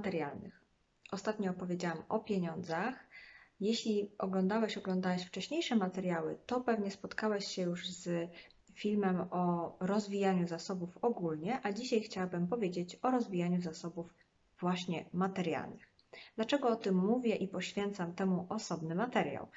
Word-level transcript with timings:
materialnych. 0.00 0.60
Ostatnio 1.12 1.50
opowiedziałam 1.50 2.02
o 2.08 2.18
pieniądzach. 2.18 2.94
Jeśli 3.60 4.10
oglądałeś, 4.18 4.78
oglądałeś 4.78 5.22
wcześniejsze 5.24 5.76
materiały, 5.76 6.38
to 6.46 6.60
pewnie 6.60 6.90
spotkałeś 6.90 7.44
się 7.44 7.62
już 7.62 7.88
z 7.88 8.30
filmem 8.74 9.20
o 9.30 9.76
rozwijaniu 9.80 10.48
zasobów 10.48 10.98
ogólnie, 11.02 11.60
a 11.62 11.72
dzisiaj 11.72 12.00
chciałabym 12.00 12.46
powiedzieć 12.48 12.98
o 13.02 13.10
rozwijaniu 13.10 13.60
zasobów 13.60 14.14
właśnie 14.60 15.04
materialnych. 15.12 15.88
Dlaczego 16.36 16.68
o 16.68 16.76
tym 16.76 16.94
mówię 16.94 17.34
i 17.36 17.48
poświęcam 17.48 18.14
temu 18.14 18.46
osobny 18.48 18.94
materiał? 18.94 19.48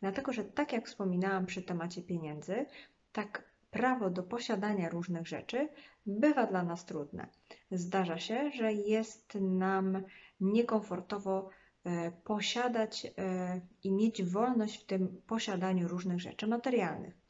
Dlatego, 0.00 0.32
że 0.32 0.44
tak 0.44 0.72
jak 0.72 0.86
wspominałam 0.86 1.46
przy 1.46 1.62
temacie 1.62 2.02
pieniędzy, 2.02 2.66
tak 3.12 3.49
prawo 3.70 4.10
do 4.10 4.22
posiadania 4.22 4.88
różnych 4.88 5.28
rzeczy 5.28 5.68
bywa 6.06 6.46
dla 6.46 6.62
nas 6.62 6.84
trudne. 6.84 7.28
Zdarza 7.70 8.18
się, 8.18 8.50
że 8.50 8.72
jest 8.72 9.34
nam 9.34 10.02
niekomfortowo 10.40 11.48
e, 11.84 12.10
posiadać 12.10 13.06
e, 13.06 13.60
i 13.82 13.92
mieć 13.92 14.22
wolność 14.22 14.82
w 14.82 14.86
tym 14.86 15.22
posiadaniu 15.26 15.88
różnych 15.88 16.20
rzeczy 16.20 16.46
materialnych. 16.46 17.20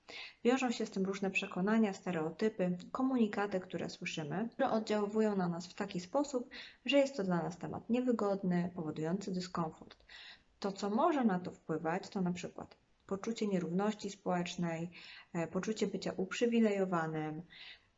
Wiążą 0.45 0.71
się 0.71 0.87
z 0.87 0.91
tym 0.91 1.05
różne 1.05 1.31
przekonania, 1.31 1.93
stereotypy, 1.93 2.77
komunikaty, 2.93 3.61
które 3.61 3.91
słyszymy, 3.91 4.49
które 4.53 4.71
oddziałują 4.71 5.37
na 5.37 5.49
nas 5.49 5.67
w 5.67 5.75
taki 5.75 6.01
sposób, 6.01 6.51
że 6.85 6.99
jest 6.99 7.17
to 7.17 7.25
dla 7.25 7.43
nas 7.43 7.59
temat 7.59 7.91
niewygodny, 7.91 8.71
powodujący 8.75 9.33
dyskomfort. 9.33 9.97
To, 10.59 10.73
co 10.73 10.91
może 10.91 11.25
na 11.25 11.39
to 11.39 11.51
wpływać, 11.51 12.09
to 12.09 12.21
na 12.21 12.33
przykład 12.33 12.80
poczucie 13.11 13.47
nierówności 13.47 14.11
społecznej, 14.11 14.91
e, 15.33 15.47
poczucie 15.47 15.87
bycia 15.87 16.13
uprzywilejowanym, 16.17 17.43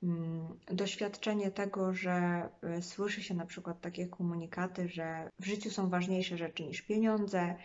mm, 0.02 0.58
doświadczenie 0.66 1.50
tego, 1.50 1.94
że 1.94 2.48
e, 2.62 2.82
słyszy 2.82 3.22
się 3.22 3.34
na 3.34 3.46
przykład 3.46 3.80
takie 3.80 4.06
komunikaty, 4.06 4.88
że 4.88 5.30
w 5.41 5.44
życiu 5.44 5.70
są 5.70 5.91
ważniejsze 5.91 6.36
rzeczy 6.36 6.62
niż 6.64 6.82
pieniądze, 6.82 7.56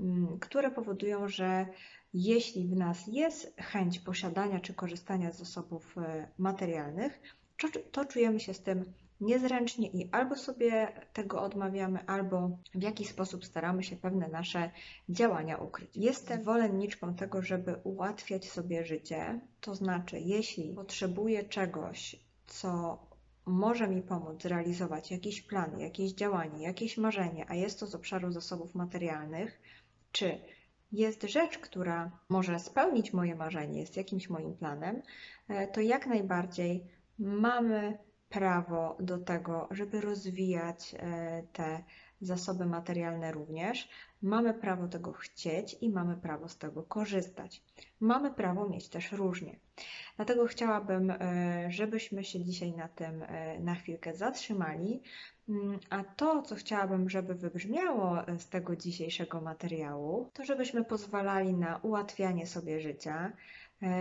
mm, 0.00 0.38
które 0.38 0.70
powodują, 0.70 1.28
że 1.28 1.66
jeśli 2.14 2.68
w 2.68 2.76
nas 2.76 3.06
jest 3.06 3.56
chęć 3.60 3.98
posiadania 3.98 4.60
czy 4.60 4.74
korzystania 4.74 5.32
z 5.32 5.38
zasobów 5.38 5.98
e, 5.98 6.28
materialnych, 6.38 7.20
to 7.92 8.04
czujemy 8.04 8.40
się 8.40 8.54
z 8.54 8.62
tym 8.62 8.84
niezręcznie 9.20 9.88
i 9.88 10.08
albo 10.12 10.36
sobie 10.36 10.88
tego 11.12 11.42
odmawiamy, 11.42 12.06
albo 12.06 12.58
w 12.74 12.82
jakiś 12.82 13.08
sposób 13.08 13.44
staramy 13.44 13.82
się 13.84 13.96
pewne 13.96 14.28
nasze 14.28 14.70
działania 15.08 15.56
ukryć. 15.56 15.96
Jestem 15.96 16.42
zwolenniczką 16.42 17.14
tego, 17.14 17.42
żeby 17.42 17.76
ułatwiać 17.84 18.50
sobie 18.50 18.84
życie, 18.84 19.40
to 19.60 19.74
znaczy, 19.74 20.20
jeśli 20.20 20.74
potrzebuję 20.74 21.44
czegoś, 21.44 22.16
co 22.46 22.98
może 23.46 23.88
mi 23.88 24.02
pomóc 24.02 24.42
zrealizować 24.42 25.10
jakiś 25.10 25.42
plan, 25.42 25.80
jakieś 25.80 26.12
działanie, 26.12 26.64
jakieś 26.64 26.98
marzenie, 26.98 27.46
a 27.48 27.54
jest 27.54 27.80
to 27.80 27.86
z 27.86 27.94
obszaru 27.94 28.32
zasobów 28.32 28.74
materialnych, 28.74 29.60
czy 30.12 30.40
jest 30.92 31.22
rzecz, 31.22 31.58
która 31.58 32.10
może 32.28 32.58
spełnić 32.58 33.12
moje 33.12 33.34
marzenie, 33.34 33.80
jest 33.80 33.96
jakimś 33.96 34.28
moim 34.30 34.54
planem, 34.54 35.02
e, 35.48 35.66
to 35.66 35.80
jak 35.80 36.06
najbardziej 36.06 36.86
mamy 37.18 37.98
prawo 38.28 38.96
do 39.00 39.18
tego, 39.18 39.68
żeby 39.70 40.00
rozwijać 40.00 40.94
e, 40.98 41.42
te 41.52 41.82
zasoby 42.20 42.66
materialne 42.66 43.32
również. 43.32 43.88
Mamy 44.22 44.54
prawo 44.54 44.88
tego 44.88 45.12
chcieć 45.12 45.76
i 45.80 45.90
mamy 45.90 46.16
prawo 46.16 46.48
z 46.48 46.58
tego 46.58 46.82
korzystać. 46.82 47.62
Mamy 48.00 48.34
prawo 48.34 48.68
mieć 48.68 48.88
też 48.88 49.12
różnie. 49.12 49.58
Dlatego 50.16 50.46
chciałabym, 50.46 51.10
e, 51.10 51.66
żebyśmy 51.70 52.24
się 52.24 52.44
dzisiaj 52.44 52.72
na 52.72 52.88
tym 52.88 53.22
e, 53.22 53.60
na 53.60 53.74
chwilkę 53.74 54.14
zatrzymali. 54.14 55.02
Mm, 55.48 55.78
a 55.90 56.04
to, 56.04 56.42
co 56.42 56.54
chciałabym, 56.54 57.10
żeby 57.10 57.34
wybrzmiało 57.34 58.16
z 58.38 58.48
tego 58.48 58.76
dzisiejszego 58.76 59.40
materiału, 59.40 60.30
to 60.32 60.44
żebyśmy 60.44 60.84
pozwalali 60.84 61.54
na 61.54 61.76
ułatwianie 61.76 62.46
sobie 62.46 62.80
życia, 62.80 63.32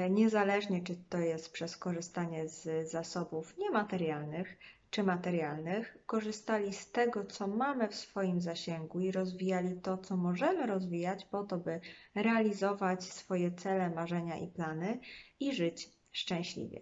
niezależnie 0.10 0.84
czy 0.84 0.96
to 1.10 1.18
jest 1.18 1.52
przez 1.52 1.78
korzystanie 1.78 2.50
z 2.50 2.90
zasobów 2.92 3.58
niematerialnych 3.58 4.58
czy 4.90 5.04
materialnych, 5.04 5.98
korzystali 6.06 6.74
z 6.74 6.92
tego, 6.92 7.26
co 7.26 7.48
mamy 7.48 7.88
w 7.88 7.96
swoim 7.96 8.42
zasięgu 8.42 9.00
i 9.00 9.12
rozwijali 9.12 9.82
to, 9.82 9.98
co 9.98 10.18
możemy 10.18 10.66
rozwijać, 10.66 11.26
po 11.26 11.44
to, 11.44 11.58
by 11.58 11.80
realizować 12.16 13.04
swoje 13.04 13.52
cele, 13.52 13.90
marzenia 13.90 14.38
i 14.38 14.48
plany 14.48 15.00
i 15.40 15.56
żyć 15.56 15.90
szczęśliwie. 16.12 16.82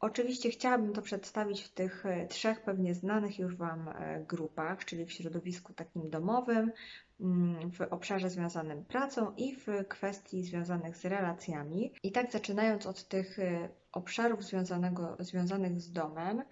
Oczywiście 0.00 0.50
chciałabym 0.50 0.92
to 0.92 1.02
przedstawić 1.02 1.62
w 1.62 1.72
tych 1.72 2.06
e, 2.06 2.26
trzech 2.26 2.62
pewnie 2.62 2.94
znanych 2.94 3.38
już 3.38 3.56
Wam 3.56 3.88
e, 3.88 4.24
grupach, 4.28 4.84
czyli 4.84 5.06
w 5.06 5.12
środowisku 5.12 5.72
takim 5.72 6.10
domowym, 6.10 6.72
mm, 7.20 7.70
w 7.70 7.80
obszarze 7.80 8.30
związanym 8.30 8.84
pracą 8.84 9.34
i 9.36 9.56
w 9.56 9.66
kwestii 9.88 10.42
związanych 10.42 10.96
z 10.96 11.04
relacjami. 11.04 11.92
I 12.02 12.12
tak 12.12 12.32
zaczynając 12.32 12.86
od 12.86 13.08
tych 13.08 13.38
e, 13.38 13.68
obszarów 13.92 14.44
związanego, 14.44 15.16
związanych 15.20 15.80
z 15.80 15.92
domem, 15.92 16.42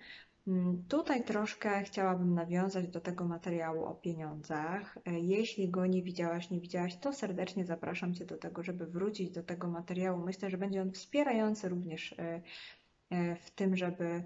mm, 0.47 0.84
Tutaj 0.88 1.25
troszkę 1.25 1.82
chciałabym 1.82 2.34
nawiązać 2.34 2.88
do 2.88 3.00
tego 3.00 3.25
materiału 3.25 3.84
o 3.84 3.94
pieniądzach. 3.94 4.99
Jeśli 5.06 5.71
go 5.71 5.87
nie 5.87 6.03
widziałaś, 6.03 6.50
nie 6.50 6.61
widziałaś, 6.61 6.97
to 6.97 7.12
serdecznie 7.12 7.65
zapraszam 7.65 8.15
Cię 8.15 8.25
do 8.25 8.37
tego, 8.37 8.62
żeby 8.62 8.87
wrócić 8.87 9.31
do 9.31 9.43
tego 9.43 9.69
materiału. 9.69 10.25
Myślę, 10.25 10.50
że 10.50 10.59
będzie 10.59 10.82
on 10.82 10.93
wspierający 10.93 11.69
również 11.69 12.15
w 13.41 13.51
tym, 13.51 13.77
żeby 13.77 14.23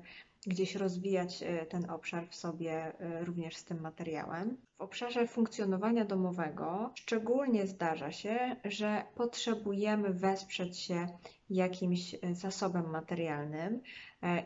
gdzieś 0.46 0.74
rozwijać 0.74 1.42
e, 1.42 1.66
ten 1.66 1.90
obszar 1.90 2.28
w 2.28 2.34
sobie 2.34 2.72
e, 2.72 3.24
również 3.24 3.56
z 3.56 3.64
tym 3.64 3.80
materiałem. 3.80 4.56
W 4.78 4.80
obszarze 4.80 5.26
funkcjonowania 5.26 6.04
domowego 6.04 6.90
szczególnie 6.94 7.66
zdarza 7.66 8.12
się, 8.12 8.56
że 8.64 9.02
potrzebujemy 9.14 10.12
wesprzeć 10.12 10.78
się 10.78 11.08
jakimś 11.50 12.16
zasobem 12.32 12.90
materialnym 12.90 13.80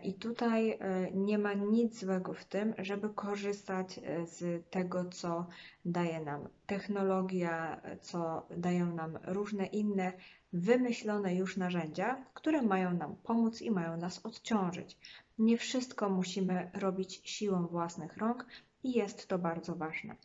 i 0.03 0.15
tutaj 0.15 0.79
nie 1.15 1.39
ma 1.39 1.53
nic 1.53 2.01
złego 2.01 2.35
w 2.35 2.45
tym, 2.45 2.75
żeby 2.79 3.09
korzystać 3.15 4.01
z 4.25 4.71
tego, 4.71 5.05
co 5.05 5.47
daje 5.85 6.21
nam 6.21 6.49
technologia, 6.67 7.81
co 8.01 8.47
dają 8.57 8.95
nam 8.95 9.19
różne 9.25 9.67
inne 9.67 10.13
wymyślone 10.53 11.35
już 11.35 11.57
narzędzia, 11.57 12.25
które 12.35 12.63
mają 12.63 12.95
nam 12.95 13.17
pomóc 13.17 13.63
i 13.63 13.71
mają 13.71 13.97
nas 13.97 14.27
odciążyć. 14.27 14.99
Nie 15.39 15.59
wszystko 15.59 16.09
musimy 16.11 16.71
robić 16.75 17.21
siłą 17.25 17.67
własnych 17.67 18.17
rąk 18.17 18.47
i 18.85 18.93
jest 18.93 19.29
to 19.29 19.39
bardzo 19.39 19.75
ważne, 19.75 20.17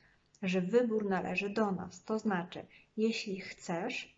że 0.44 0.62
wybór 0.62 1.06
należy 1.06 1.50
do 1.50 1.72
nas. 1.72 2.03
To 2.03 2.19
znaczy, 2.19 2.66
jeśli 2.97 3.40
chcesz, 3.40 4.18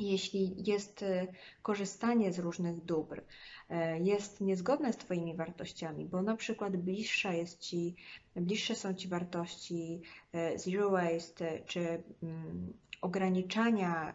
jeśli 0.00 0.70
jest 0.70 1.02
y, 1.02 1.26
korzystanie 1.62 2.32
z 2.32 2.38
różnych 2.38 2.84
dóbr, 2.84 3.18
y, 3.18 3.74
jest 4.02 4.40
niezgodne 4.40 4.92
z 4.92 4.96
Twoimi 4.96 5.36
wartościami, 5.36 6.04
bo 6.06 6.22
na 6.22 6.36
przykład 6.36 6.76
bliższa 6.76 7.32
jest 7.32 7.60
ci, 7.60 7.96
bliższe 8.36 8.74
są 8.74 8.94
Ci 8.94 9.08
wartości 9.08 10.02
y, 10.54 10.58
zero 10.58 10.90
waste 10.90 11.60
czy 11.66 12.02
mm, 12.22 12.72
ograniczania 13.00 14.14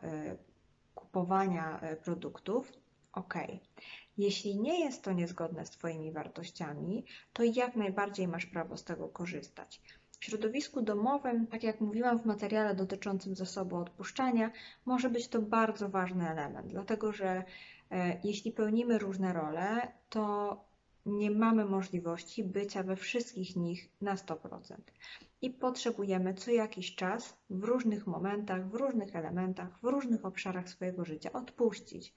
kupowania 0.96 1.82
produktów, 2.04 2.72
ok. 3.14 3.34
Jeśli 4.18 4.60
nie 4.60 4.86
jest 4.86 5.04
to 5.04 5.12
niezgodne 5.12 5.66
z 5.66 5.70
Twoimi 5.70 6.12
wartościami, 6.12 7.06
to 7.34 7.44
jak 7.44 7.76
najbardziej 7.76 8.28
masz 8.28 8.46
prawo 8.46 8.78
z 8.78 8.84
tego 8.84 9.10
korzystać. 9.10 9.82
W 10.20 10.26
środowisku 10.26 10.82
domowym, 10.82 11.48
tak 11.48 11.64
jak 11.64 11.82
mówiłam 11.82 12.20
w 12.20 12.26
materiale 12.26 12.76
dotyczącym 12.76 13.36
zasobu 13.36 13.76
odpuszczania, 13.76 14.52
może 14.86 15.10
być 15.10 15.28
to 15.28 15.42
bardzo 15.42 15.90
ważny 15.90 16.30
element, 16.30 16.68
dlatego 16.68 17.12
że 17.12 17.44
e, 17.92 18.20
jeśli 18.24 18.52
pełnimy 18.52 18.98
różne 19.00 19.34
role, 19.34 19.92
to 20.10 20.58
nie 21.06 21.32
mamy 21.32 21.66
możliwości 21.66 22.44
bycia 22.44 22.84
we 22.84 22.96
wszystkich 22.96 23.56
nich 23.56 23.90
na 24.02 24.16
100% 24.16 24.76
i 25.42 25.50
potrzebujemy 25.50 26.34
co 26.34 26.52
jakiś 26.52 26.96
czas 26.96 27.38
w 27.50 27.64
różnych 27.64 28.08
momentach, 28.08 28.70
w 28.70 28.74
różnych 28.74 29.16
elementach, 29.16 29.80
w 29.82 29.84
różnych 29.84 30.26
obszarach 30.26 30.70
swojego 30.70 31.06
życia 31.06 31.32
odpuścić. 31.34 32.14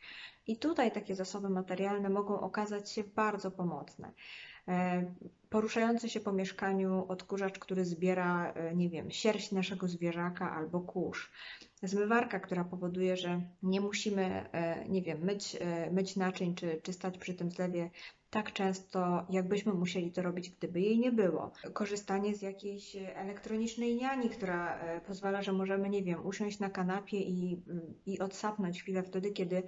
I 0.46 0.56
tutaj 0.56 0.92
takie 0.92 1.14
zasoby 1.14 1.48
materialne 1.48 2.08
mogą 2.08 2.40
okazać 2.40 2.92
się 2.92 3.04
bardzo 3.04 3.50
pomocne. 3.50 4.12
E, 4.68 5.04
poruszający 5.50 6.08
się 6.08 6.20
po 6.20 6.32
mieszkaniu 6.32 7.04
odkurzacz, 7.08 7.58
który 7.58 7.84
zbiera, 7.84 8.52
e, 8.52 8.76
nie 8.76 8.90
wiem, 8.90 9.10
sierść 9.10 9.52
naszego 9.52 9.88
zwierzaka 9.88 10.52
albo 10.52 10.80
kurz. 10.80 11.30
Zmywarka, 11.82 12.40
która 12.40 12.64
powoduje, 12.64 13.16
że 13.16 13.40
nie 13.62 13.80
musimy, 13.80 14.50
e, 14.52 14.88
nie 14.88 15.02
wiem, 15.02 15.18
myć, 15.18 15.56
myć 15.90 16.16
naczyń 16.16 16.54
czy, 16.54 16.80
czy 16.82 16.92
stać 16.92 17.18
przy 17.18 17.34
tym 17.34 17.50
zlewie 17.50 17.90
tak 18.30 18.52
często, 18.52 19.26
jakbyśmy 19.30 19.72
musieli 19.72 20.12
to 20.12 20.22
robić, 20.22 20.50
gdyby 20.50 20.80
jej 20.80 20.98
nie 20.98 21.12
było. 21.12 21.52
Korzystanie 21.72 22.34
z 22.34 22.42
jakiejś 22.42 22.96
elektronicznej 22.96 23.96
niani, 23.96 24.30
która 24.30 24.80
pozwala, 25.06 25.42
że 25.42 25.52
możemy, 25.52 25.90
nie 25.90 26.02
wiem, 26.02 26.26
usiąść 26.26 26.58
na 26.58 26.70
kanapie 26.70 27.20
i, 27.20 27.62
i 28.06 28.18
odsapnąć 28.18 28.82
chwilę 28.82 29.02
wtedy, 29.02 29.30
kiedy 29.30 29.62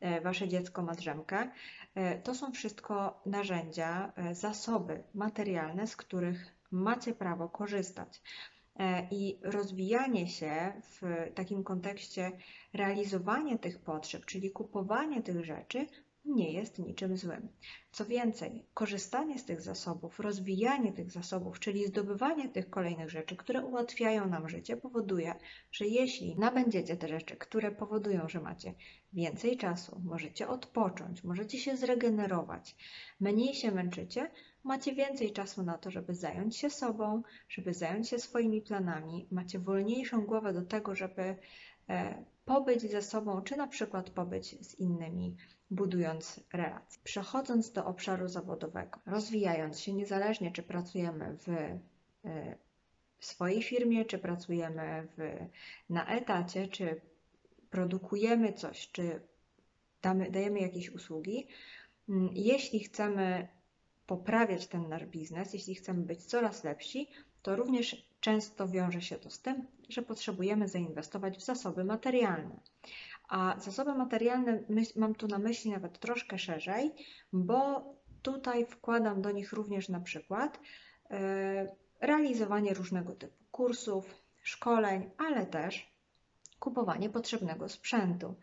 e, 0.00 0.20
wasze 0.20 0.48
dziecko 0.48 0.82
ma 0.82 0.94
drzemkę. 0.94 1.50
E, 1.94 2.18
to 2.18 2.34
są 2.34 2.52
wszystko 2.52 3.22
narzędzia, 3.26 4.12
e, 4.16 4.34
zasoby 4.34 5.02
materialne, 5.14 5.86
z 5.86 5.96
których 5.96 6.56
macie 6.70 7.14
prawo 7.14 7.48
korzystać. 7.48 8.22
I 9.10 9.38
rozwijanie 9.42 10.28
się 10.28 10.72
w 10.82 11.02
takim 11.34 11.64
kontekście, 11.64 12.32
realizowanie 12.72 13.58
tych 13.58 13.78
potrzeb, 13.78 14.24
czyli 14.24 14.50
kupowanie 14.50 15.22
tych 15.22 15.44
rzeczy, 15.44 15.86
nie 16.24 16.52
jest 16.52 16.78
niczym 16.78 17.16
złym. 17.16 17.48
Co 17.92 18.04
więcej, 18.04 18.66
korzystanie 18.74 19.38
z 19.38 19.44
tych 19.44 19.60
zasobów, 19.60 20.20
rozwijanie 20.20 20.92
tych 20.92 21.10
zasobów, 21.10 21.60
czyli 21.60 21.86
zdobywanie 21.86 22.48
tych 22.48 22.70
kolejnych 22.70 23.10
rzeczy, 23.10 23.36
które 23.36 23.64
ułatwiają 23.64 24.28
nam 24.28 24.48
życie, 24.48 24.76
powoduje, 24.76 25.34
że 25.72 25.86
jeśli 25.86 26.38
nabędziecie 26.38 26.96
te 26.96 27.08
rzeczy, 27.08 27.36
które 27.36 27.72
powodują, 27.72 28.28
że 28.28 28.40
macie 28.40 28.74
więcej 29.12 29.56
czasu, 29.56 30.00
możecie 30.04 30.48
odpocząć, 30.48 31.24
możecie 31.24 31.58
się 31.58 31.76
zregenerować, 31.76 32.76
mniej 33.20 33.54
się 33.54 33.70
męczycie, 33.72 34.30
macie 34.64 34.94
więcej 34.94 35.32
czasu 35.32 35.62
na 35.62 35.78
to, 35.78 35.90
żeby 35.90 36.14
zająć 36.14 36.56
się 36.56 36.70
sobą, 36.70 37.22
żeby 37.48 37.74
zająć 37.74 38.08
się 38.08 38.18
swoimi 38.18 38.62
planami, 38.62 39.28
macie 39.30 39.58
wolniejszą 39.58 40.20
głowę 40.20 40.52
do 40.52 40.62
tego, 40.62 40.94
żeby 40.94 41.36
e, 41.88 42.24
pobyć 42.44 42.82
ze 42.82 43.02
sobą, 43.02 43.42
czy 43.42 43.56
na 43.56 43.66
przykład 43.66 44.10
pobyć 44.10 44.66
z 44.66 44.74
innymi 44.74 45.36
budując 45.70 46.40
relacje. 46.52 47.02
Przechodząc 47.04 47.72
do 47.72 47.84
obszaru 47.84 48.28
zawodowego, 48.28 49.00
rozwijając 49.06 49.80
się 49.80 49.92
niezależnie, 49.92 50.52
czy 50.52 50.62
pracujemy 50.62 51.36
w, 51.36 51.48
e, 51.48 52.56
w 53.18 53.26
swojej 53.26 53.62
firmie, 53.62 54.04
czy 54.04 54.18
pracujemy 54.18 55.08
w, 55.16 55.36
na 55.90 56.06
etacie, 56.06 56.68
czy 56.68 57.00
produkujemy 57.70 58.52
coś, 58.52 58.90
czy 58.92 59.20
damy, 60.02 60.30
dajemy 60.30 60.60
jakieś 60.60 60.90
usługi, 60.90 61.48
mm, 62.08 62.30
jeśli 62.32 62.80
chcemy 62.80 63.48
poprawiać 64.06 64.66
ten 64.66 64.88
nasz 64.88 65.06
biznes, 65.06 65.54
jeśli 65.54 65.74
chcemy 65.74 66.02
być 66.02 66.24
coraz 66.24 66.64
lepsi, 66.64 67.08
to 67.42 67.56
również 67.56 68.08
często 68.20 68.68
wiąże 68.68 69.02
się 69.02 69.16
to 69.16 69.30
z 69.30 69.40
tym, 69.40 69.66
że 69.88 70.02
potrzebujemy 70.02 70.68
zainwestować 70.68 71.38
w 71.38 71.44
zasoby 71.44 71.84
materialne. 71.84 72.60
A 73.28 73.60
zasoby 73.60 73.94
materialne 73.94 74.60
mam 74.96 75.14
tu 75.14 75.28
na 75.28 75.38
myśli 75.38 75.70
nawet 75.70 75.98
troszkę 75.98 76.38
szerzej, 76.38 76.92
bo 77.32 77.84
tutaj 78.22 78.66
wkładam 78.66 79.22
do 79.22 79.30
nich 79.30 79.52
również 79.52 79.88
na 79.88 80.00
przykład 80.00 80.60
e, 81.10 81.76
realizowanie 82.00 82.74
różnego 82.74 83.14
typu 83.14 83.44
kursów, 83.50 84.14
szkoleń, 84.42 85.10
ale 85.18 85.46
też 85.46 85.94
kupowanie 86.58 87.10
potrzebnego 87.10 87.68
sprzętu. 87.68 88.34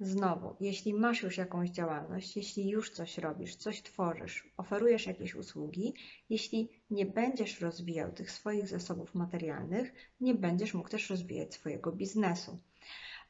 Znowu, 0.00 0.56
jeśli 0.60 0.94
masz 0.94 1.22
już 1.22 1.36
jakąś 1.36 1.70
działalność, 1.70 2.36
jeśli 2.36 2.68
już 2.68 2.90
coś 2.90 3.18
robisz, 3.18 3.56
coś 3.56 3.82
tworzysz, 3.82 4.52
oferujesz 4.56 5.06
jakieś 5.06 5.34
usługi, 5.34 5.94
jeśli 6.30 6.82
nie 6.90 7.06
będziesz 7.06 7.60
rozwijał 7.60 8.12
tych 8.12 8.30
swoich 8.30 8.68
zasobów 8.68 9.14
materialnych, 9.14 9.92
nie 10.20 10.34
będziesz 10.34 10.74
mógł 10.74 10.88
też 10.88 11.10
rozwijać 11.10 11.54
swojego 11.54 11.92
biznesu. 11.92 12.58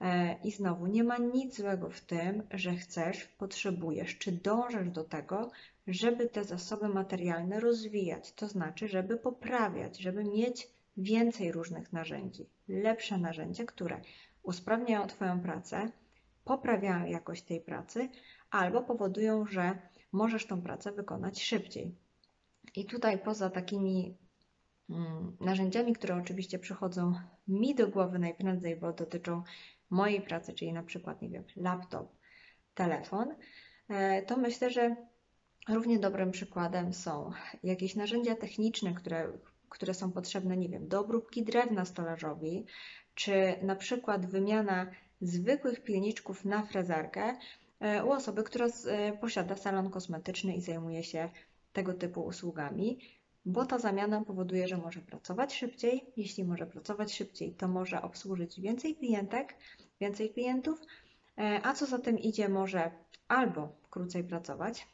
E, 0.00 0.36
I 0.44 0.50
znowu, 0.50 0.86
nie 0.86 1.04
ma 1.04 1.18
nic 1.18 1.56
złego 1.56 1.90
w 1.90 2.00
tym, 2.00 2.42
że 2.50 2.74
chcesz, 2.74 3.24
potrzebujesz, 3.24 4.18
czy 4.18 4.32
dążysz 4.32 4.90
do 4.90 5.04
tego, 5.04 5.50
żeby 5.86 6.28
te 6.28 6.44
zasoby 6.44 6.88
materialne 6.88 7.60
rozwijać, 7.60 8.32
to 8.32 8.48
znaczy, 8.48 8.88
żeby 8.88 9.16
poprawiać, 9.16 9.98
żeby 9.98 10.24
mieć 10.24 10.68
więcej 10.96 11.52
różnych 11.52 11.92
narzędzi, 11.92 12.46
lepsze 12.68 13.18
narzędzia, 13.18 13.64
które 13.64 14.00
usprawniają 14.42 15.06
Twoją 15.06 15.40
pracę, 15.40 15.92
poprawiają 16.44 17.06
jakość 17.06 17.42
tej 17.42 17.60
pracy 17.60 18.08
albo 18.50 18.82
powodują, 18.82 19.46
że 19.46 19.78
możesz 20.12 20.46
tą 20.46 20.62
pracę 20.62 20.92
wykonać 20.92 21.42
szybciej. 21.42 21.94
I 22.74 22.84
tutaj 22.84 23.18
poza 23.18 23.50
takimi 23.50 24.16
mm, 24.90 25.36
narzędziami, 25.40 25.92
które 25.92 26.16
oczywiście 26.16 26.58
przychodzą 26.58 27.14
mi 27.48 27.74
do 27.74 27.88
głowy 27.88 28.18
najprędzej, 28.18 28.76
bo 28.76 28.92
dotyczą 28.92 29.42
mojej 29.90 30.20
pracy, 30.20 30.52
czyli 30.52 30.72
na 30.72 30.82
przykład, 30.82 31.22
nie 31.22 31.28
wiem, 31.28 31.44
laptop, 31.56 32.12
telefon, 32.74 33.34
e, 33.88 34.22
to 34.22 34.36
myślę, 34.36 34.70
że 34.70 34.96
równie 35.68 35.98
dobrym 35.98 36.30
przykładem 36.30 36.92
są 36.92 37.30
jakieś 37.62 37.96
narzędzia 37.96 38.34
techniczne, 38.34 38.94
które, 38.94 39.32
które 39.68 39.94
są 39.94 40.12
potrzebne, 40.12 40.56
nie 40.56 40.68
wiem, 40.68 40.88
do 40.88 41.00
obróbki 41.00 41.44
drewna 41.44 41.84
stolarzowi, 41.84 42.66
czy 43.14 43.32
na 43.62 43.76
przykład 43.76 44.26
wymiana 44.26 44.86
zwykłych 45.20 45.82
pilniczków 45.82 46.44
na 46.44 46.62
frezarkę 46.62 47.36
e, 47.80 48.04
u 48.04 48.10
osoby, 48.10 48.42
która 48.42 48.66
e, 48.66 49.12
posiada 49.12 49.56
salon 49.56 49.90
kosmetyczny 49.90 50.54
i 50.54 50.60
zajmuje 50.60 51.02
się 51.02 51.30
tego 51.72 51.94
typu 51.94 52.20
usługami 52.20 53.17
bo 53.48 53.66
ta 53.66 53.78
zamiana 53.78 54.24
powoduje, 54.24 54.68
że 54.68 54.76
może 54.76 55.00
pracować 55.00 55.54
szybciej. 55.54 56.12
Jeśli 56.16 56.44
może 56.44 56.66
pracować 56.66 57.14
szybciej, 57.14 57.54
to 57.54 57.68
może 57.68 58.02
obsłużyć 58.02 58.60
więcej 58.60 58.96
klientek, 58.96 59.54
więcej 60.00 60.30
klientów, 60.30 60.80
e, 61.38 61.60
a 61.64 61.74
co 61.74 61.86
za 61.86 61.98
tym 61.98 62.18
idzie, 62.18 62.48
może 62.48 62.90
albo 63.28 63.72
krócej 63.90 64.24
pracować, 64.24 64.86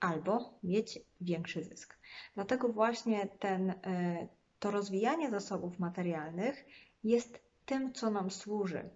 albo 0.00 0.58
mieć 0.62 0.98
większy 1.20 1.64
zysk. 1.64 1.98
Dlatego 2.34 2.68
właśnie 2.68 3.28
ten, 3.38 3.70
e, 3.70 4.28
to 4.58 4.70
rozwijanie 4.70 5.30
zasobów 5.30 5.78
materialnych 5.78 6.64
jest 7.04 7.40
tym, 7.66 7.92
co 7.92 8.10
nam 8.10 8.30
służy. 8.30 8.90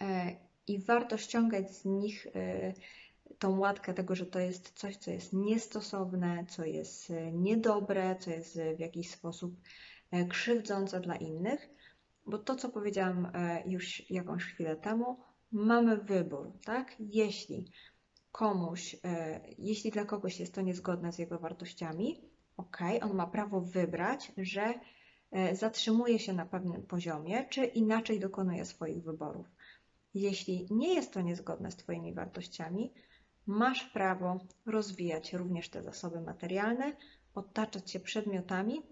E, 0.00 0.36
I 0.66 0.78
warto 0.78 1.16
ściągać 1.16 1.76
z 1.76 1.84
nich 1.84 2.26
tą 3.42 3.58
łatkę 3.58 3.94
tego, 3.94 4.14
że 4.14 4.26
to 4.26 4.38
jest 4.38 4.72
coś, 4.74 4.96
co 4.96 5.10
jest 5.10 5.32
niestosowne, 5.32 6.46
co 6.48 6.64
jest 6.64 7.10
e, 7.10 7.32
niedobre, 7.32 8.16
co 8.16 8.30
jest 8.30 8.60
w 8.76 8.80
jakiś 8.80 9.10
sposób 9.10 9.54
e, 10.10 10.24
krzywdzące 10.24 11.00
dla 11.00 11.16
innych, 11.16 11.70
bo 12.26 12.38
to, 12.38 12.56
co 12.56 12.68
powiedziałam 12.68 13.30
e, 13.34 13.62
już 13.66 14.10
jakąś 14.10 14.44
chwilę 14.44 14.76
temu, 14.76 15.20
mamy 15.52 15.96
wybór, 15.96 16.52
tak? 16.64 16.96
Jeśli 17.00 17.70
komuś, 18.32 18.96
jeśli 19.58 19.90
dla 19.90 20.04
kogoś 20.04 20.40
jest 20.40 20.54
to 20.54 20.60
niezgodne 20.60 21.12
z 21.12 21.18
jego 21.18 21.38
wartościami, 21.38 22.20
ok, 22.56 22.78
on 23.02 23.14
ma 23.14 23.26
prawo 23.26 23.60
wybrać, 23.60 24.32
że 24.36 24.74
zatrzymuje 25.52 26.18
się 26.18 26.32
na 26.32 26.46
pewnym 26.46 26.82
poziomie, 26.82 27.46
czy 27.50 27.64
inaczej 27.64 28.20
dokonuje 28.20 28.64
swoich 28.64 29.02
wyborów. 29.02 29.46
Jeśli 30.14 30.66
nie 30.70 30.94
jest 30.94 31.12
to 31.12 31.20
niezgodne 31.20 31.70
z 31.70 31.76
Twoimi 31.76 32.14
wartościami, 32.14 32.92
masz 33.46 33.84
prawo 33.84 34.38
rozwijać 34.66 35.32
również 35.32 35.68
te 35.68 35.82
zasoby 35.82 36.20
materialne, 36.20 36.92
otaczać 37.34 37.90
się 37.90 38.00
przedmiotami 38.00 38.82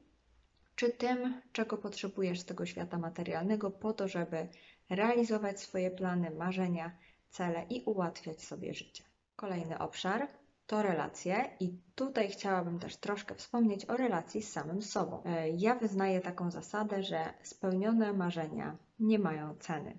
czy 0.77 0.91
tym, 0.91 1.43
czego 1.53 1.79
potrzebujesz 1.79 2.41
z 2.41 2.45
tego 2.45 2.67
świata 2.67 2.99
materialnego, 2.99 3.71
po 3.71 3.93
to, 3.93 4.09
żeby 4.09 4.49
realizować 4.91 5.61
swoje 5.61 5.91
plany, 5.91 6.31
marzenia, 6.31 6.97
cele 7.31 7.67
i 7.71 7.83
ułatwiać 7.85 8.43
sobie 8.43 8.75
życie. 8.75 9.05
Kolejny 9.37 9.79
obszar 9.79 10.29
to 10.67 10.83
relacje, 10.83 11.51
i 11.61 11.79
tutaj 11.95 12.29
chciałabym 12.29 12.79
też 12.79 12.97
troszkę 12.97 13.35
wspomnieć 13.35 13.85
o 13.87 13.97
relacji 13.97 14.43
z 14.43 14.53
samym 14.53 14.83
sobą. 14.83 15.23
E, 15.25 15.51
ja 15.51 15.75
wyznaję 15.75 16.21
taką 16.21 16.51
zasadę, 16.51 17.03
że 17.03 17.35
spełnione 17.43 18.13
marzenia 18.13 18.77
nie 18.99 19.19
mają 19.19 19.55
ceny. 19.55 19.99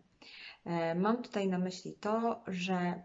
E, 0.66 0.96
mam 0.96 1.24
tutaj 1.24 1.48
na 1.48 1.58
myśli 1.58 1.94
to, 1.94 2.44
że 2.48 3.04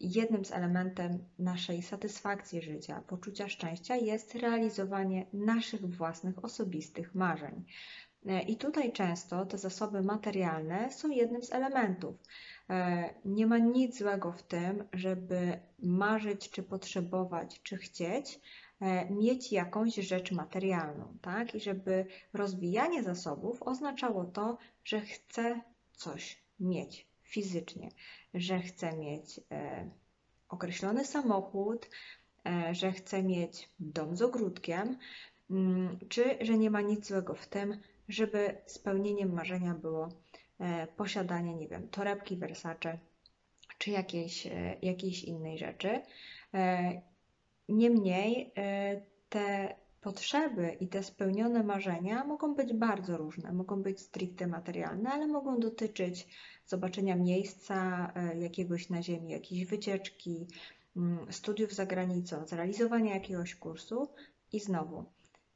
jednym 0.00 0.44
z 0.44 0.52
elementem 0.52 1.24
naszej 1.38 1.82
satysfakcji 1.82 2.62
życia, 2.62 3.02
poczucia 3.06 3.48
szczęścia 3.48 3.96
jest 3.96 4.34
realizowanie 4.34 5.26
naszych 5.32 5.96
własnych 5.96 6.44
osobistych 6.44 7.14
marzeń. 7.14 7.64
E, 8.26 8.42
I 8.42 8.56
tutaj 8.56 8.92
często 8.92 9.46
te 9.46 9.58
zasoby 9.58 10.02
materialne 10.02 10.90
są 10.92 11.10
jednym 11.10 11.42
z 11.42 11.52
elementów. 11.52 12.16
E, 12.70 13.14
nie 13.24 13.46
ma 13.46 13.58
nic 13.58 13.98
złego 13.98 14.32
w 14.32 14.42
tym, 14.42 14.84
żeby 14.92 15.58
marzyć, 15.78 16.50
czy 16.50 16.62
potrzebować, 16.62 17.60
czy 17.62 17.76
chcieć, 17.76 18.40
e, 18.80 19.10
mieć 19.10 19.52
jakąś 19.52 19.94
rzecz 19.94 20.32
materialną, 20.32 21.18
tak? 21.22 21.54
I 21.54 21.60
żeby 21.60 22.06
rozwijanie 22.32 23.02
zasobów 23.02 23.62
oznaczało 23.62 24.24
to, 24.24 24.58
że 24.84 25.00
chcę 25.00 25.60
coś 25.92 26.42
mieć 26.60 27.06
fizycznie, 27.22 27.88
że 28.36 28.60
chcę 28.60 28.96
mieć 28.96 29.40
e, 29.50 29.90
określony 30.48 31.04
samochód, 31.04 31.90
e, 32.46 32.74
że 32.74 32.92
chcę 32.92 33.22
mieć 33.22 33.68
dom 33.78 34.16
z 34.16 34.22
ogródkiem, 34.22 34.98
mm, 35.50 35.98
czy 36.08 36.38
że 36.40 36.58
nie 36.58 36.70
ma 36.70 36.80
nic 36.80 37.06
złego 37.06 37.34
w 37.34 37.46
tym, 37.46 37.80
żeby 38.08 38.56
spełnieniem 38.66 39.32
marzenia 39.32 39.74
było 39.74 40.08
e, 40.60 40.86
posiadanie, 40.86 41.54
nie 41.54 41.68
wiem, 41.68 41.88
torebki 41.88 42.36
Versace 42.36 42.98
czy 43.78 43.90
jakiejś, 43.90 44.48
jakiejś 44.82 45.24
innej 45.24 45.58
rzeczy. 45.58 46.00
Niemniej 47.68 48.52
te 49.28 49.76
potrzeby 50.06 50.76
i 50.80 50.88
te 50.88 51.02
spełnione 51.02 51.62
marzenia 51.62 52.24
mogą 52.24 52.54
być 52.54 52.72
bardzo 52.72 53.16
różne. 53.16 53.52
Mogą 53.52 53.82
być 53.82 54.00
stricte 54.00 54.46
materialne, 54.46 55.10
ale 55.10 55.26
mogą 55.26 55.60
dotyczyć 55.60 56.28
zobaczenia 56.66 57.16
miejsca 57.16 57.76
e, 58.14 58.38
jakiegoś 58.38 58.90
na 58.90 59.02
Ziemi, 59.02 59.30
jakiejś 59.30 59.64
wycieczki, 59.64 60.46
mm, 60.96 61.32
studiów 61.32 61.72
za 61.74 61.86
granicą, 61.86 62.46
zrealizowania 62.46 63.14
jakiegoś 63.14 63.54
kursu. 63.54 64.08
I 64.52 64.60
znowu, 64.60 65.04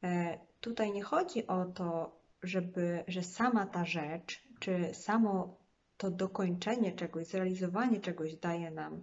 e, 0.02 0.38
tutaj 0.60 0.92
nie 0.92 1.02
chodzi 1.02 1.46
o 1.46 1.64
to, 1.64 2.20
żeby, 2.42 3.04
że 3.08 3.22
sama 3.22 3.66
ta 3.66 3.84
rzecz, 3.84 4.42
czy 4.60 4.94
samo 4.94 5.58
to 5.96 6.10
dokończenie 6.10 6.92
czegoś, 6.92 7.26
zrealizowanie 7.26 8.00
czegoś 8.00 8.36
daje 8.36 8.70
nam 8.70 9.02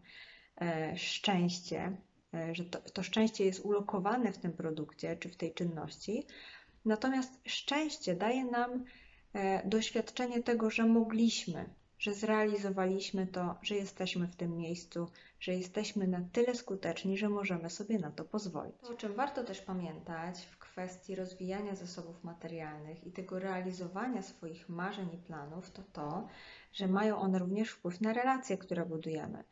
e, 0.62 0.98
szczęście, 0.98 1.98
że 2.52 2.66
to, 2.66 2.80
to 2.80 3.04
szczęście 3.04 3.46
jest 3.46 3.66
ulokowane 3.66 4.32
w 4.32 4.38
tym 4.38 4.54
produkcie 4.54 5.18
czy 5.18 5.30
w 5.30 5.38
tej 5.38 5.54
czynności. 5.54 6.26
Natomiast 6.86 7.40
szczęście 7.46 8.16
daje 8.16 8.46
nam 8.46 8.86
e, 9.34 9.68
doświadczenie 9.70 10.44
tego, 10.44 10.70
że 10.70 10.86
mogliśmy, 10.86 11.70
że 12.00 12.14
zrealizowaliśmy 12.14 13.28
to, 13.28 13.56
że 13.62 13.76
jesteśmy 13.76 14.28
w 14.28 14.36
tym 14.36 14.58
miejscu, 14.58 15.08
że 15.40 15.56
jesteśmy 15.56 16.08
na 16.08 16.22
tyle 16.32 16.56
skuteczni, 16.56 17.18
że 17.18 17.30
możemy 17.30 17.70
sobie 17.70 18.00
na 18.00 18.12
to 18.12 18.26
pozwolić. 18.26 18.76
To, 18.82 18.90
o 18.90 18.94
czym 18.94 19.14
warto 19.14 19.44
też 19.44 19.62
pamiętać 19.62 20.46
w 20.46 20.58
kwestii 20.58 21.16
rozwijania 21.16 21.76
zasobów 21.76 22.24
materialnych 22.24 23.08
i 23.08 23.12
tego 23.12 23.40
realizowania 23.40 24.22
swoich 24.22 24.70
marzeń 24.70 25.10
i 25.14 25.18
planów, 25.18 25.72
to 25.72 25.84
to, 25.94 26.28
że 26.74 26.88
mają 26.88 27.18
one 27.18 27.40
również 27.40 27.70
wpływ 27.70 28.02
na 28.02 28.14
relacje, 28.14 28.58
które 28.58 28.86
budujemy. 28.86 29.44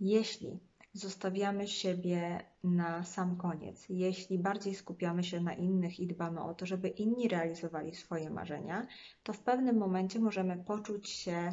Jeśli 0.00 0.58
zostawiamy 0.98 1.68
siebie 1.68 2.40
na 2.64 3.04
sam 3.04 3.36
koniec. 3.36 3.86
Jeśli 3.88 4.38
bardziej 4.38 4.74
skupiamy 4.74 5.24
się 5.24 5.40
na 5.40 5.54
innych 5.54 6.00
i 6.00 6.06
dbamy 6.06 6.40
o 6.40 6.54
to, 6.54 6.66
żeby 6.66 6.88
inni 6.88 7.28
realizowali 7.28 7.94
swoje 7.94 8.30
marzenia, 8.30 8.86
to 9.22 9.32
w 9.32 9.40
pewnym 9.40 9.76
momencie 9.76 10.18
możemy 10.18 10.64
poczuć 10.64 11.10
się 11.10 11.52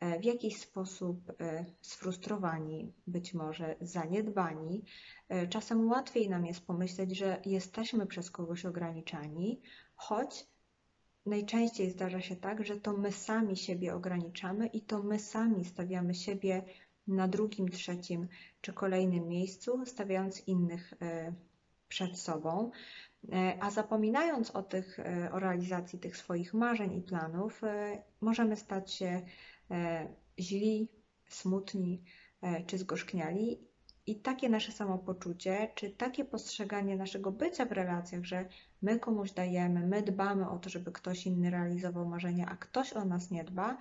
e, 0.00 0.20
w 0.20 0.24
jakiś 0.24 0.60
sposób 0.60 1.30
e, 1.40 1.64
sfrustrowani, 1.80 2.92
być 3.06 3.34
może 3.34 3.76
zaniedbani. 3.80 4.84
E, 5.28 5.48
czasem 5.48 5.88
łatwiej 5.88 6.28
nam 6.28 6.46
jest 6.46 6.66
pomyśleć, 6.66 7.18
że 7.18 7.42
jesteśmy 7.44 8.06
przez 8.06 8.30
kogoś 8.30 8.64
ograniczani, 8.64 9.60
choć 9.94 10.46
najczęściej 11.26 11.90
zdarza 11.90 12.20
się 12.20 12.36
tak, 12.36 12.64
że 12.64 12.80
to 12.80 12.92
my 12.92 13.12
sami 13.12 13.56
siebie 13.56 13.94
ograniczamy 13.94 14.66
i 14.66 14.80
to 14.80 15.02
my 15.02 15.18
sami 15.18 15.64
stawiamy 15.64 16.14
siebie 16.14 16.64
na 17.06 17.28
drugim, 17.28 17.68
trzecim 17.68 18.28
czy 18.60 18.72
kolejnym 18.72 19.28
miejscu, 19.28 19.86
stawiając 19.86 20.48
innych 20.48 20.94
e, 21.02 21.32
przed 21.88 22.18
sobą. 22.18 22.70
E, 23.32 23.58
a 23.60 23.70
zapominając 23.70 24.50
o, 24.50 24.62
tych, 24.62 24.98
e, 25.00 25.32
o 25.32 25.38
realizacji 25.38 25.98
tych 25.98 26.16
swoich 26.16 26.54
marzeń 26.54 26.96
i 26.96 27.02
planów, 27.02 27.62
możemy 28.20 28.56
stać 28.56 28.92
się 28.92 29.22
źli, 30.38 30.88
smutni 31.28 32.02
czy 32.66 32.78
zgorzkniali. 32.78 33.58
I 34.06 34.20
takie 34.20 34.48
nasze 34.48 34.72
samopoczucie, 34.72 35.70
czy 35.74 35.90
takie 35.90 36.24
postrzeganie 36.24 36.96
naszego 36.96 37.32
bycia 37.32 37.64
w 37.64 37.72
relacjach, 37.72 38.24
że 38.24 38.48
my 38.82 38.98
komuś 38.98 39.32
dajemy, 39.32 39.86
my 39.86 40.02
dbamy 40.02 40.50
o 40.50 40.58
to, 40.58 40.70
żeby 40.70 40.92
ktoś 40.92 41.26
inny 41.26 41.50
realizował 41.50 42.06
marzenia, 42.06 42.46
a 42.48 42.56
ktoś 42.56 42.92
o 42.92 43.04
nas 43.04 43.30
nie 43.30 43.44
dba, 43.44 43.78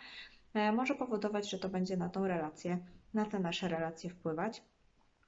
może 0.54 0.96
powodować, 0.96 1.50
że 1.50 1.60
to 1.60 1.70
będzie 1.70 1.98
na 1.98 2.10
tą 2.10 2.28
relację 2.28 2.80
na 3.14 3.26
te 3.26 3.40
nasze 3.40 3.68
relacje 3.68 4.10
wpływać. 4.10 4.64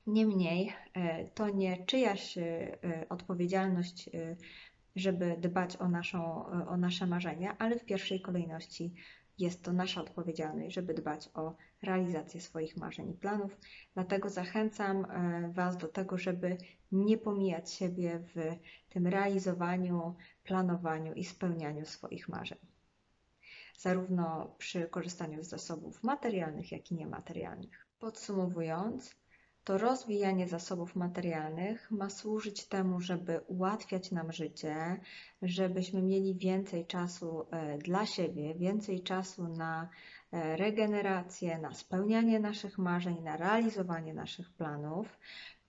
Niemniej 0.07 0.73
e, 0.93 1.25
to 1.25 1.49
nie 1.49 1.85
czyjaś 1.85 2.37
e, 2.37 2.77
odpowiedzialność, 3.09 4.07
e, 4.07 4.35
żeby 4.95 5.37
dbać 5.39 5.77
o, 5.77 5.87
naszą, 5.89 6.45
o 6.45 6.77
nasze 6.77 7.07
marzenia, 7.07 7.55
ale 7.59 7.79
w 7.79 7.85
pierwszej 7.85 8.21
kolejności 8.21 8.93
jest 9.39 9.63
to 9.63 9.73
nasza 9.73 10.01
odpowiedzialność, 10.01 10.75
żeby 10.75 10.93
dbać 10.93 11.29
o 11.33 11.55
realizację 11.81 12.41
swoich 12.41 12.77
marzeń 12.77 13.09
i 13.09 13.13
planów. 13.13 13.57
Dlatego 13.93 14.29
zachęcam 14.29 15.07
Was 15.53 15.77
do 15.77 15.87
tego, 15.87 16.17
żeby 16.17 16.57
nie 16.91 17.17
pomijać 17.17 17.71
siebie 17.71 18.19
w 18.35 18.55
tym 18.89 19.07
realizowaniu, 19.07 20.15
planowaniu 20.43 21.13
i 21.13 21.23
spełnianiu 21.23 21.85
swoich 21.85 22.29
marzeń 22.29 22.70
zarówno 23.81 24.55
przy 24.57 24.87
korzystaniu 24.87 25.43
z 25.43 25.49
zasobów 25.49 26.03
materialnych, 26.03 26.71
jak 26.71 26.91
i 26.91 26.95
niematerialnych. 26.95 27.87
Podsumowując, 27.99 29.15
to 29.63 29.77
rozwijanie 29.77 30.47
zasobów 30.47 30.95
materialnych 30.95 31.91
ma 31.91 32.09
służyć 32.09 32.67
temu, 32.67 32.99
żeby 32.99 33.39
ułatwiać 33.39 34.11
nam 34.11 34.31
życie, 34.31 34.99
żebyśmy 35.41 36.01
mieli 36.01 36.35
więcej 36.35 36.85
czasu 36.87 37.47
e, 37.51 37.77
dla 37.77 38.05
siebie, 38.05 38.55
więcej 38.55 39.03
czasu 39.03 39.47
na 39.47 39.89
e, 40.31 40.57
regenerację, 40.57 41.57
na 41.57 41.73
spełnianie 41.73 42.39
naszych 42.39 42.77
marzeń, 42.77 43.21
na 43.21 43.37
realizowanie 43.37 44.13
naszych 44.13 44.53
planów. 44.53 45.19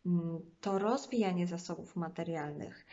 Mm, 0.07 0.41
to 0.61 0.79
rozwijanie 0.79 1.47
zasobów 1.47 1.97
materialnych 1.97 2.87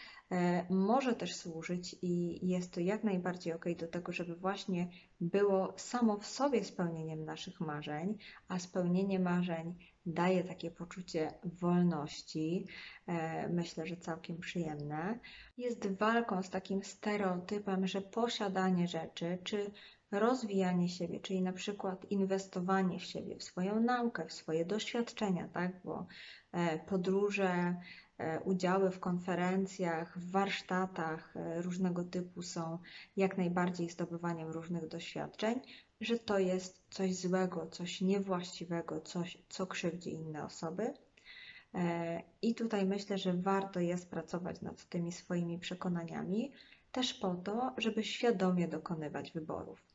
może 0.69 1.15
też 1.15 1.36
służyć 1.36 1.95
i 2.01 2.48
jest 2.48 2.74
to 2.74 2.79
jak 2.79 3.03
najbardziej 3.03 3.53
ok 3.53 3.65
do 3.79 3.88
tego, 3.88 4.12
żeby 4.12 4.36
właśnie 4.36 4.89
było 5.21 5.74
samo 5.77 6.17
w 6.17 6.25
sobie 6.25 6.63
spełnieniem 6.63 7.25
naszych 7.25 7.62
marzeń, 7.62 8.17
a 8.48 8.59
spełnienie 8.59 9.19
marzeń 9.19 9.75
daje 10.05 10.43
takie 10.43 10.71
poczucie 10.71 11.33
wolności, 11.43 12.67
e, 13.07 13.50
myślę, 13.50 13.86
że 13.86 13.98
całkiem 13.98 14.38
przyjemne. 14.38 15.19
Jest 15.57 15.88
walką 15.88 16.43
z 16.43 16.50
takim 16.50 16.83
stereotypem, 16.83 17.88
że 17.88 18.01
posiadanie 18.01 18.88
rzeczy 18.88 19.38
czy 19.43 19.71
rozwijanie 20.12 20.89
siebie, 20.89 21.19
czyli 21.19 21.41
na 21.41 21.53
przykład 21.53 22.12
inwestowanie 22.12 23.00
w 23.00 23.03
siebie, 23.03 23.38
w 23.38 23.43
swoją 23.43 23.79
naukę, 23.79 24.25
w 24.25 24.33
swoje 24.33 24.65
doświadczenia, 24.65 25.48
tak? 25.48 25.81
bo 25.83 26.07
e, 26.51 26.79
podróże, 26.79 27.75
E, 27.75 27.75
udziały 28.44 28.92
w 28.92 29.00
konferencjach, 29.00 30.20
w 30.20 30.32
warsztatach 30.32 31.38
e, 31.38 31.62
różnego 31.62 32.04
typu 32.04 32.42
są 32.42 32.78
jak 33.18 33.38
najbardziej 33.38 33.90
zdobywaniem 33.90 34.50
różnych 34.50 34.88
doświadczeń, 34.88 35.62
że 36.02 36.20
to 36.20 36.40
jest 36.40 36.82
coś 36.90 37.16
złego, 37.16 37.68
coś 37.68 38.02
niewłaściwego, 38.02 39.02
coś, 39.02 39.38
co 39.50 39.68
krzywdzi 39.68 40.14
inne 40.14 40.46
osoby. 40.46 40.94
E, 41.76 42.22
I 42.42 42.56
tutaj 42.56 42.86
myślę, 42.86 43.18
że 43.18 43.34
warto 43.34 43.80
jest 43.80 44.10
pracować 44.10 44.62
nad 44.62 44.86
tymi 44.90 45.12
swoimi 45.12 45.60
przekonaniami, 45.60 46.52
też 46.92 47.14
po 47.14 47.36
to, 47.36 47.74
żeby 47.78 48.04
świadomie 48.04 48.68
dokonywać 48.68 49.32
wyborów. 49.32 49.88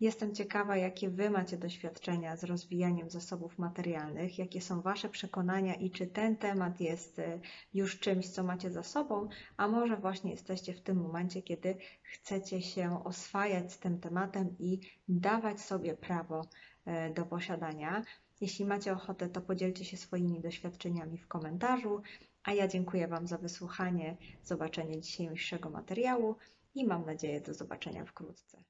Jestem 0.00 0.34
ciekawa, 0.34 0.76
jakie 0.76 1.10
Wy 1.10 1.30
macie 1.30 1.56
doświadczenia 1.56 2.36
z 2.36 2.44
rozwijaniem 2.44 3.10
zasobów 3.10 3.58
materialnych, 3.58 4.38
jakie 4.38 4.60
są 4.60 4.80
Wasze 4.80 5.08
przekonania 5.08 5.74
i 5.74 5.90
czy 5.90 6.06
ten 6.06 6.36
temat 6.36 6.80
jest 6.80 7.18
e, 7.18 7.40
już 7.74 7.98
czymś, 7.98 8.28
co 8.28 8.42
macie 8.42 8.70
za 8.70 8.82
sobą, 8.82 9.28
a 9.56 9.68
może 9.68 9.96
właśnie 9.96 10.30
jesteście 10.30 10.74
w 10.74 10.80
tym 10.80 10.96
momencie, 10.96 11.42
kiedy 11.42 11.76
chcecie 12.02 12.62
się 12.62 13.04
oswajać 13.04 13.72
z 13.72 13.78
tym 13.78 14.00
tematem 14.00 14.56
i 14.58 14.80
dawać 15.08 15.60
sobie 15.60 15.94
prawo 15.96 16.44
e, 16.84 17.10
do 17.10 17.26
posiadania. 17.26 18.04
Jeśli 18.40 18.64
macie 18.64 18.92
ochotę, 18.92 19.28
to 19.28 19.40
podzielcie 19.40 19.84
się 19.84 19.96
swoimi 19.96 20.40
doświadczeniami 20.40 21.18
w 21.18 21.28
komentarzu, 21.28 22.02
a 22.42 22.52
ja 22.52 22.68
dziękuję 22.68 23.08
Wam 23.08 23.26
za 23.26 23.38
wysłuchanie, 23.38 24.16
zobaczenie 24.44 25.00
dzisiejszego 25.00 25.70
materiału 25.70 26.36
i 26.74 26.86
mam 26.86 27.06
nadzieję 27.06 27.40
do 27.40 27.54
zobaczenia 27.54 28.04
wkrótce. 28.04 28.62